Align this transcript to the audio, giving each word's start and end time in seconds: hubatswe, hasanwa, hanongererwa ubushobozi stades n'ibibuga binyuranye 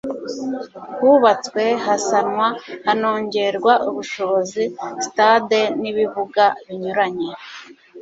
hubatswe, 0.99 1.63
hasanwa, 1.85 2.47
hanongererwa 2.85 3.73
ubushobozi 3.89 4.63
stades 5.05 5.69
n'ibibuga 5.81 6.45
binyuranye 6.65 7.29